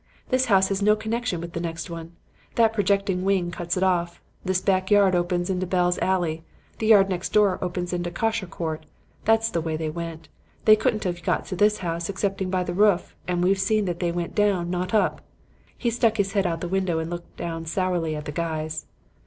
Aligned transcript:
This 0.29 0.45
house 0.45 0.69
has 0.69 0.81
no 0.81 0.95
connection 0.95 1.39
with 1.41 1.53
the 1.53 1.59
next 1.59 1.87
one. 1.87 2.13
That 2.55 2.73
projecting 2.73 3.23
wing 3.23 3.51
cuts 3.51 3.77
it 3.77 3.83
off. 3.83 4.19
This 4.43 4.59
back 4.59 4.89
yard 4.89 5.13
opens 5.13 5.47
into 5.47 5.67
Bell's 5.67 5.99
Alley; 5.99 6.41
the 6.79 6.87
yard 6.87 7.07
next 7.07 7.33
door 7.33 7.59
opens 7.61 7.93
into 7.93 8.09
Kosher 8.09 8.47
Court. 8.47 8.87
That's 9.25 9.51
the 9.51 9.61
way 9.61 9.77
they 9.77 9.91
went. 9.91 10.27
They 10.65 10.75
couldn't 10.75 11.03
have 11.03 11.21
got 11.21 11.45
to 11.49 11.55
this 11.55 11.77
house 11.85 12.09
excepting 12.09 12.49
by 12.49 12.63
the 12.63 12.73
roof, 12.73 13.15
and 13.27 13.43
we've 13.43 13.59
seen 13.59 13.85
that 13.85 13.99
they 13.99 14.11
went 14.11 14.33
down, 14.33 14.71
not 14.71 14.91
up.' 14.95 15.21
He 15.77 15.91
stuck 15.91 16.17
his 16.17 16.31
head 16.33 16.47
out 16.47 16.55
of 16.55 16.59
the 16.61 16.67
window 16.67 16.97
and 16.97 17.11
looked 17.11 17.37
down 17.37 17.67
sourly 17.67 18.15
at 18.15 18.25
the 18.25 18.31
guys. 18.31 18.87